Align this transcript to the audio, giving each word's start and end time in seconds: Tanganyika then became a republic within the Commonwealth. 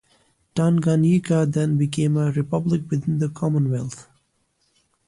Tanganyika 0.55 1.45
then 1.45 1.77
became 1.77 2.17
a 2.17 2.31
republic 2.31 2.81
within 2.89 3.19
the 3.19 3.29
Commonwealth. 3.29 4.07